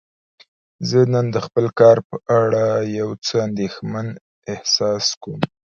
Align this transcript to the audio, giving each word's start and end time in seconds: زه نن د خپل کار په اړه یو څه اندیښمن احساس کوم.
زه 0.89 0.99
نن 1.13 1.25
د 1.35 1.37
خپل 1.45 1.65
کار 1.79 1.97
په 2.09 2.15
اړه 2.41 2.65
یو 2.99 3.09
څه 3.25 3.35
اندیښمن 3.47 4.07
احساس 4.53 5.05
کوم. 5.21 5.39